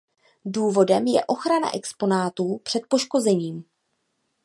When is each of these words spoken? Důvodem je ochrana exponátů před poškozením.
Důvodem 0.45 1.07
je 1.07 1.25
ochrana 1.25 1.75
exponátů 1.75 2.57
před 2.63 2.81
poškozením. 2.87 3.63